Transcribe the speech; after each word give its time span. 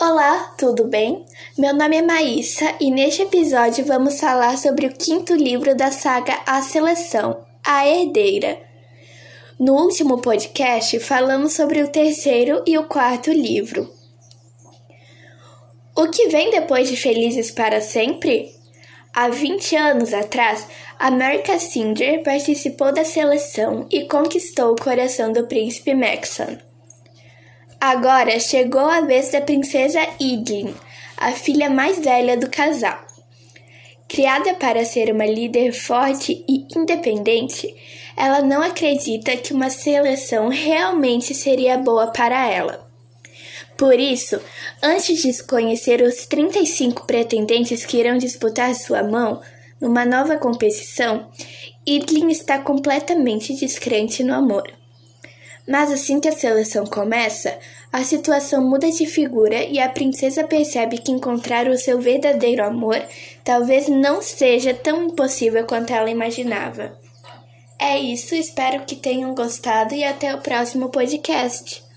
Olá, 0.00 0.54
tudo 0.56 0.84
bem? 0.84 1.26
Meu 1.58 1.74
nome 1.74 1.96
é 1.96 2.02
Maísa 2.02 2.72
e 2.78 2.88
neste 2.88 3.22
episódio 3.22 3.84
vamos 3.84 4.20
falar 4.20 4.56
sobre 4.56 4.86
o 4.86 4.94
quinto 4.94 5.34
livro 5.34 5.74
da 5.74 5.90
saga 5.90 6.38
A 6.46 6.62
Seleção, 6.62 7.44
A 7.66 7.84
Herdeira. 7.84 8.60
No 9.58 9.74
último 9.74 10.20
podcast 10.20 11.00
falamos 11.00 11.54
sobre 11.54 11.82
o 11.82 11.88
terceiro 11.88 12.62
e 12.64 12.78
o 12.78 12.84
quarto 12.84 13.32
livro. 13.32 13.92
O 15.96 16.06
que 16.06 16.28
vem 16.28 16.52
depois 16.52 16.88
de 16.88 16.96
Felizes 16.96 17.50
para 17.50 17.80
Sempre? 17.80 18.54
Há 19.12 19.28
20 19.30 19.74
anos 19.74 20.14
atrás, 20.14 20.64
America 20.96 21.58
Singer 21.58 22.22
participou 22.22 22.92
da 22.92 23.04
seleção 23.04 23.84
e 23.90 24.06
conquistou 24.06 24.74
o 24.74 24.80
coração 24.80 25.32
do 25.32 25.48
príncipe 25.48 25.92
Maxon. 25.92 26.67
Agora 27.80 28.40
chegou 28.40 28.90
a 28.90 29.02
vez 29.02 29.30
da 29.30 29.40
princesa 29.40 30.00
Idlin, 30.18 30.74
a 31.16 31.30
filha 31.30 31.70
mais 31.70 31.96
velha 32.00 32.36
do 32.36 32.50
casal. 32.50 32.98
Criada 34.08 34.54
para 34.54 34.84
ser 34.84 35.12
uma 35.12 35.24
líder 35.24 35.72
forte 35.72 36.44
e 36.48 36.66
independente, 36.76 37.72
ela 38.16 38.42
não 38.42 38.62
acredita 38.62 39.36
que 39.36 39.52
uma 39.52 39.70
seleção 39.70 40.48
realmente 40.48 41.32
seria 41.34 41.78
boa 41.78 42.08
para 42.08 42.50
ela. 42.50 42.84
Por 43.76 43.94
isso, 44.00 44.40
antes 44.82 45.22
de 45.22 45.44
conhecer 45.44 46.02
os 46.02 46.26
35 46.26 47.06
pretendentes 47.06 47.86
que 47.86 47.98
irão 47.98 48.18
disputar 48.18 48.74
sua 48.74 49.04
mão 49.04 49.40
numa 49.80 50.04
nova 50.04 50.36
competição, 50.36 51.30
Idlin 51.86 52.28
está 52.28 52.58
completamente 52.58 53.54
descrente 53.54 54.24
no 54.24 54.34
amor. 54.34 54.77
Mas 55.68 55.92
assim 55.92 56.18
que 56.18 56.28
a 56.28 56.32
seleção 56.32 56.86
começa, 56.86 57.58
a 57.92 58.02
situação 58.02 58.66
muda 58.66 58.90
de 58.90 59.04
figura 59.04 59.62
e 59.62 59.78
a 59.78 59.88
princesa 59.88 60.42
percebe 60.42 60.96
que 60.96 61.12
encontrar 61.12 61.68
o 61.68 61.76
seu 61.76 62.00
verdadeiro 62.00 62.64
amor 62.64 63.02
talvez 63.44 63.86
não 63.86 64.22
seja 64.22 64.72
tão 64.72 65.04
impossível 65.08 65.66
quanto 65.66 65.92
ela 65.92 66.10
imaginava. 66.10 66.98
É 67.78 67.98
isso, 67.98 68.34
espero 68.34 68.84
que 68.84 68.96
tenham 68.96 69.34
gostado 69.34 69.94
e 69.94 70.02
até 70.02 70.34
o 70.34 70.40
próximo 70.40 70.88
podcast. 70.88 71.87